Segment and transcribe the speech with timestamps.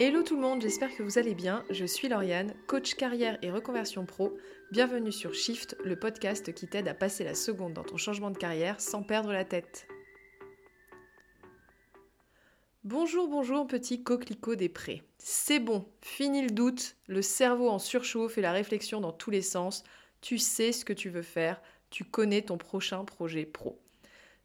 [0.00, 1.64] Hello tout le monde, j'espère que vous allez bien.
[1.70, 4.38] Je suis Lauriane, coach carrière et reconversion pro.
[4.70, 8.38] Bienvenue sur Shift, le podcast qui t'aide à passer la seconde dans ton changement de
[8.38, 9.88] carrière sans perdre la tête.
[12.84, 15.02] Bonjour, bonjour, petit coquelicot des prés.
[15.18, 19.42] C'est bon, fini le doute, le cerveau en surchauffe et la réflexion dans tous les
[19.42, 19.82] sens.
[20.20, 21.60] Tu sais ce que tu veux faire,
[21.90, 23.80] tu connais ton prochain projet pro.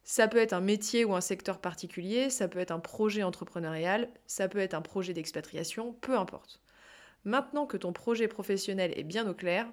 [0.04, 4.10] Ça peut être un métier ou un secteur particulier, ça peut être un projet entrepreneurial,
[4.26, 6.60] ça peut être un projet d'expatriation, peu importe.
[7.24, 9.66] Maintenant que ton projet professionnel est bien au clair,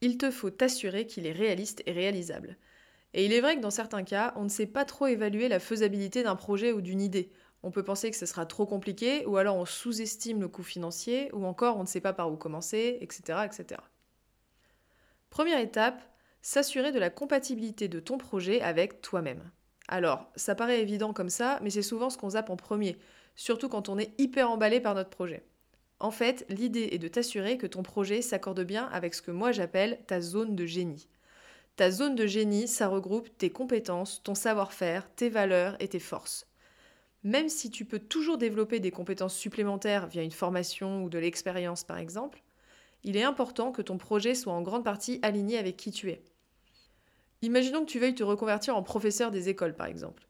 [0.00, 2.56] il te faut t'assurer qu'il est réaliste et réalisable.
[3.14, 5.60] Et il est vrai que dans certains cas, on ne sait pas trop évaluer la
[5.60, 7.30] faisabilité d'un projet ou d'une idée.
[7.62, 11.30] On peut penser que ce sera trop compliqué, ou alors on sous-estime le coût financier,
[11.32, 13.38] ou encore on ne sait pas par où commencer, etc.
[13.46, 13.80] etc.
[15.30, 16.02] Première étape,
[16.42, 19.50] s'assurer de la compatibilité de ton projet avec toi-même.
[19.88, 22.96] Alors, ça paraît évident comme ça, mais c'est souvent ce qu'on zappe en premier,
[23.36, 25.44] surtout quand on est hyper emballé par notre projet.
[25.98, 29.52] En fait, l'idée est de t'assurer que ton projet s'accorde bien avec ce que moi
[29.52, 31.08] j'appelle ta zone de génie.
[31.76, 36.46] Ta zone de génie, ça regroupe tes compétences, ton savoir-faire, tes valeurs et tes forces.
[37.22, 41.84] Même si tu peux toujours développer des compétences supplémentaires via une formation ou de l'expérience
[41.84, 42.42] par exemple,
[43.04, 46.22] il est important que ton projet soit en grande partie aligné avec qui tu es.
[47.46, 50.26] Imaginons que tu veuilles te reconvertir en professeur des écoles, par exemple.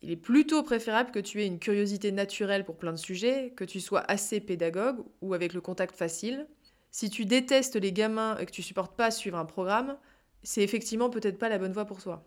[0.00, 3.64] Il est plutôt préférable que tu aies une curiosité naturelle pour plein de sujets, que
[3.64, 6.46] tu sois assez pédagogue ou avec le contact facile.
[6.90, 9.98] Si tu détestes les gamins et que tu supportes pas suivre un programme,
[10.42, 12.24] c'est effectivement peut-être pas la bonne voie pour toi.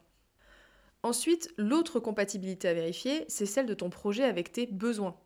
[1.02, 5.18] Ensuite, l'autre compatibilité à vérifier, c'est celle de ton projet avec tes besoins.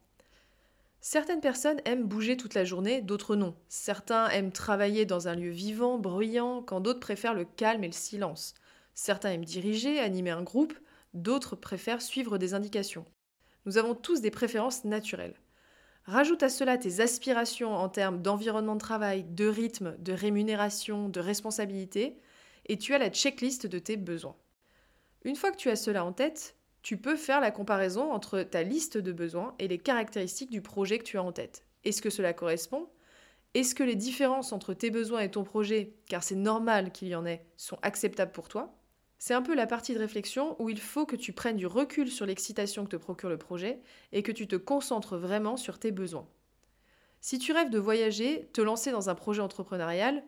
[1.01, 3.57] Certaines personnes aiment bouger toute la journée, d'autres non.
[3.67, 7.93] Certains aiment travailler dans un lieu vivant, bruyant, quand d'autres préfèrent le calme et le
[7.93, 8.53] silence.
[8.95, 10.73] Certains aiment diriger, animer un groupe,
[11.13, 13.05] d'autres préfèrent suivre des indications.
[13.65, 15.35] Nous avons tous des préférences naturelles.
[16.05, 21.19] Rajoute à cela tes aspirations en termes d'environnement de travail, de rythme, de rémunération, de
[21.19, 22.17] responsabilité,
[22.67, 24.37] et tu as la checklist de tes besoins.
[25.23, 28.63] Une fois que tu as cela en tête, tu peux faire la comparaison entre ta
[28.63, 31.65] liste de besoins et les caractéristiques du projet que tu as en tête.
[31.83, 32.87] Est-ce que cela correspond?
[33.55, 37.15] Est-ce que les différences entre tes besoins et ton projet, car c'est normal qu'il y
[37.15, 38.77] en ait, sont acceptables pour toi?
[39.17, 42.11] C'est un peu la partie de réflexion où il faut que tu prennes du recul
[42.11, 43.79] sur l'excitation que te procure le projet
[44.11, 46.27] et que tu te concentres vraiment sur tes besoins.
[47.21, 50.23] Si tu rêves de voyager, te lancer dans un projet entrepreneurial,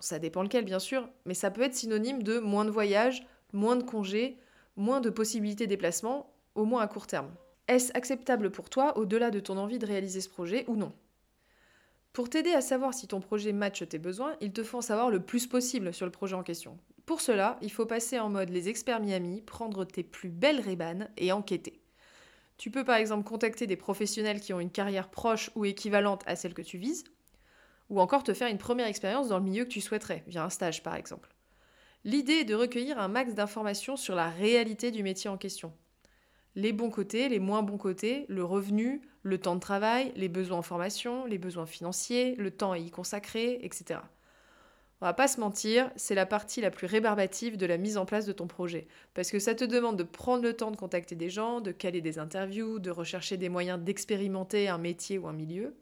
[0.00, 3.76] ça dépend lequel bien sûr, mais ça peut être synonyme de moins de voyages, moins
[3.76, 4.38] de congés,
[4.76, 7.30] moins de possibilités de déplacement, au moins à court terme.
[7.68, 10.92] Est-ce acceptable pour toi au-delà de ton envie de réaliser ce projet ou non?
[12.12, 15.24] Pour t'aider à savoir si ton projet matche tes besoins, il te en savoir le
[15.24, 16.76] plus possible sur le projet en question.
[17.06, 21.08] Pour cela, il faut passer en mode les experts Miami, prendre tes plus belles rébanes
[21.16, 21.80] et enquêter.
[22.58, 26.36] Tu peux par exemple contacter des professionnels qui ont une carrière proche ou équivalente à
[26.36, 27.04] celle que tu vises,
[27.88, 30.50] ou encore te faire une première expérience dans le milieu que tu souhaiterais, via un
[30.50, 31.34] stage par exemple.
[32.04, 35.72] L'idée est de recueillir un max d'informations sur la réalité du métier en question.
[36.54, 40.58] Les bons côtés, les moins bons côtés, le revenu, le temps de travail, les besoins
[40.58, 44.00] en formation, les besoins financiers, le temps à y consacrer, etc.
[45.00, 48.06] On va pas se mentir, c'est la partie la plus rébarbative de la mise en
[48.06, 48.86] place de ton projet.
[49.14, 52.00] Parce que ça te demande de prendre le temps de contacter des gens, de caler
[52.00, 55.74] des interviews, de rechercher des moyens d'expérimenter un métier ou un milieu.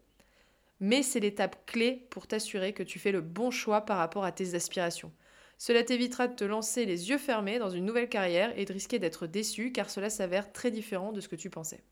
[0.79, 4.31] Mais c'est l'étape clé pour t'assurer que tu fais le bon choix par rapport à
[4.31, 5.11] tes aspirations.
[5.61, 8.97] Cela t'évitera de te lancer les yeux fermés dans une nouvelle carrière et de risquer
[8.97, 11.83] d'être déçu car cela s'avère très différent de ce que tu pensais.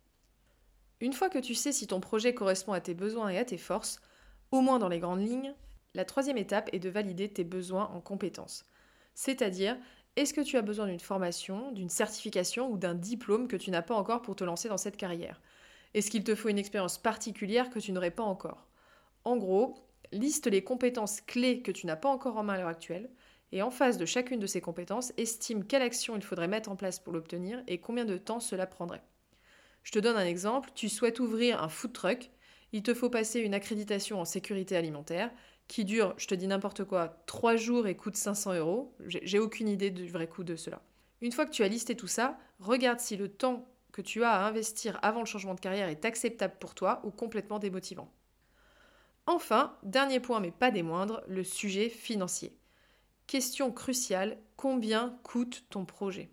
[1.02, 3.60] Une fois que tu sais si ton projet correspond à tes besoins et à tes
[3.60, 4.02] forces,
[4.50, 5.54] au moins dans les grandes lignes,
[5.94, 8.66] la troisième étape est de valider tes besoins en compétences.
[9.14, 9.78] C'est-à-dire,
[10.16, 13.84] est-ce que tu as besoin d'une formation, d'une certification ou d'un diplôme que tu n'as
[13.84, 15.40] pas encore pour te lancer dans cette carrière?
[15.94, 18.66] Est-ce qu'il te faut une expérience particulière que tu n'aurais pas encore?
[19.26, 19.76] En gros,
[20.12, 23.12] liste les compétences clés que tu n'as pas encore en main à l'heure actuelle
[23.52, 26.76] et en face de chacune de ces compétences, estime quelle action il faudrait mettre en
[26.76, 29.04] place pour l'obtenir et combien de temps cela prendrait.
[29.84, 32.30] Je te donne un exemple, tu souhaites ouvrir un food truck,
[32.72, 35.32] il te faut passer une accréditation en sécurité alimentaire
[35.68, 38.96] qui dure, je te dis n'importe quoi, 3 jours et coûte 500 euros.
[39.06, 40.82] J'ai aucune idée du vrai coût de cela.
[41.22, 44.32] Une fois que tu as listé tout ça, regarde si le temps que tu as
[44.32, 48.12] à investir avant le changement de carrière est acceptable pour toi ou complètement démotivant.
[49.26, 52.59] Enfin, dernier point mais pas des moindres, le sujet financier.
[53.30, 56.32] Question cruciale, combien coûte ton projet?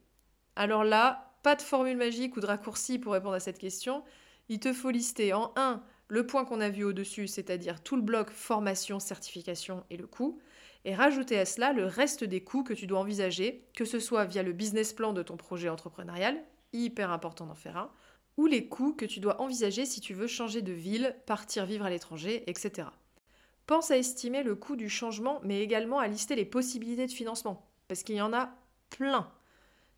[0.56, 4.02] Alors là, pas de formule magique ou de raccourci pour répondre à cette question.
[4.48, 8.02] Il te faut lister en 1 le point qu'on a vu au-dessus, c'est-à-dire tout le
[8.02, 10.40] bloc formation, certification et le coût,
[10.86, 14.24] et rajouter à cela le reste des coûts que tu dois envisager, que ce soit
[14.24, 16.42] via le business plan de ton projet entrepreneurial,
[16.72, 17.92] hyper important d'en faire un,
[18.38, 21.84] ou les coûts que tu dois envisager si tu veux changer de ville, partir vivre
[21.84, 22.88] à l'étranger, etc.
[23.66, 27.68] Pense à estimer le coût du changement, mais également à lister les possibilités de financement,
[27.88, 28.50] parce qu'il y en a
[28.90, 29.32] plein.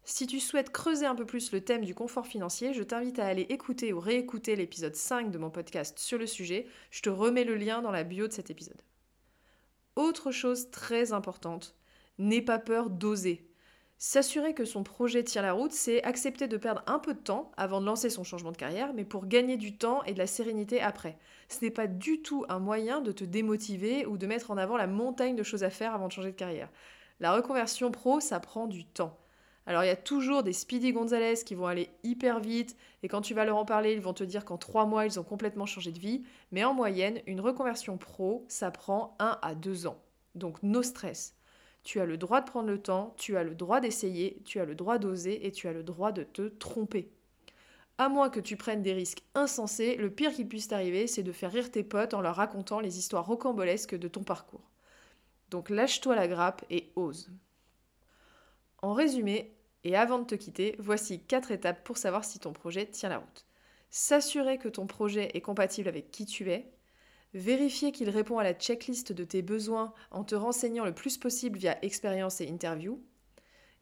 [0.05, 3.27] Si tu souhaites creuser un peu plus le thème du confort financier, je t'invite à
[3.27, 6.67] aller écouter ou réécouter l'épisode 5 de mon podcast sur le sujet.
[6.91, 8.81] Je te remets le lien dans la bio de cet épisode.
[9.97, 11.77] Autre chose très importante,
[12.19, 13.48] n'aie pas peur d'oser.
[14.01, 17.51] S'assurer que son projet tient la route, c'est accepter de perdre un peu de temps
[17.57, 20.29] avant de lancer son changement de carrière, mais pour gagner du temps et de la
[20.29, 21.19] sérénité après.
[21.49, 24.77] Ce n'est pas du tout un moyen de te démotiver ou de mettre en avant
[24.77, 26.71] la montagne de choses à faire avant de changer de carrière.
[27.19, 29.19] La reconversion pro, ça prend du temps.
[29.67, 33.21] Alors il y a toujours des Speedy Gonzalez qui vont aller hyper vite, et quand
[33.21, 35.67] tu vas leur en parler, ils vont te dire qu'en trois mois, ils ont complètement
[35.67, 36.23] changé de vie,
[36.53, 40.01] mais en moyenne, une reconversion pro, ça prend un à deux ans.
[40.37, 41.38] Donc no stress.
[41.89, 44.67] Tu as le droit de prendre le temps, tu as le droit d'essayer, tu as
[44.67, 47.11] le droit d'oser et tu as le droit de te tromper.
[47.97, 51.33] À moins que tu prennes des risques insensés, le pire qui puisse t'arriver, c'est de
[51.33, 54.71] faire rire tes potes en leur racontant les histoires rocambolesques de ton parcours.
[55.49, 57.31] Donc lâche-toi la grappe et ose.
[58.83, 62.85] En résumé, et avant de te quitter, voici quatre étapes pour savoir si ton projet
[62.85, 63.47] tient la route.
[63.89, 66.71] S'assurer que ton projet est compatible avec qui tu es,
[67.35, 71.59] Vérifier qu'il répond à la checklist de tes besoins en te renseignant le plus possible
[71.59, 73.03] via expérience et interview.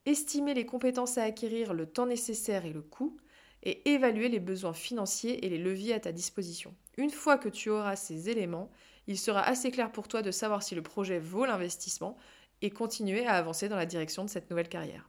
[0.04, 3.16] Estimer les compétences à acquérir, le temps nécessaire et le coût.
[3.62, 6.74] Et évaluer les besoins financiers et les leviers à ta disposition.
[6.96, 8.70] Une fois que tu auras ces éléments,
[9.08, 12.16] il sera assez clair pour toi de savoir si le projet vaut l'investissement
[12.62, 15.08] et continuer à avancer dans la direction de cette nouvelle carrière.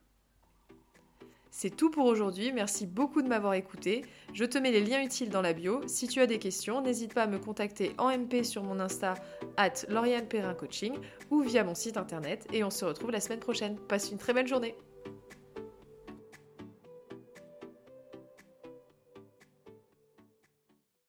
[1.49, 4.03] C'est tout pour aujourd'hui, merci beaucoup de m'avoir écouté.
[4.33, 5.81] Je te mets les liens utiles dans la bio.
[5.87, 9.15] Si tu as des questions, n'hésite pas à me contacter en MP sur mon Insta
[9.57, 10.93] at Lauriane Perrin Coaching
[11.31, 13.77] ou via mon site internet et on se retrouve la semaine prochaine.
[13.87, 14.75] Passe une très belle journée